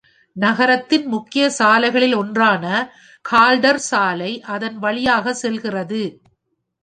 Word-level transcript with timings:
நகரத்தின் 0.35 1.05
முக்கிய 1.05 1.49
சாலைகளில் 1.49 2.15
ஒன்றான 2.15 2.65
கால்டர் 3.25 3.81
சாலை, 3.89 4.41
அதன் 4.47 4.77
வழியாக 4.77 5.33
செல்கிறது. 5.33 6.03